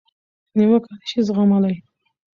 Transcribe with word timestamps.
نیوکه 0.57 0.91
نشي 0.99 1.19
زغملای. 1.27 1.75